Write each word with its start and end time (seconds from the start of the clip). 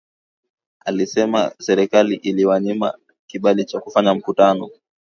Alisema 0.85 1.51
serikali 1.59 2.15
iliwanyima 2.15 2.93
kibali 3.27 3.65
cha 3.65 3.79
kufanya 3.79 4.13
mkutano 4.15 4.69